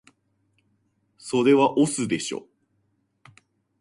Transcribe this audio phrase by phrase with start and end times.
[1.19, 2.47] それは押忍でしょ